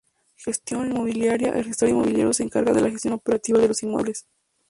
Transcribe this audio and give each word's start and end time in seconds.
Gestión 0.43 0.89
Inmobiliaria: 0.89 1.49
El 1.49 1.65
Gestor 1.65 1.89
Inmobiliario 1.89 2.33
se 2.33 2.41
encarga 2.41 2.73
de 2.73 2.81
la 2.81 2.89
gestión 2.89 3.13
operativa 3.13 3.59
de 3.59 3.67
los 3.67 3.83
inmuebles. 3.83 4.25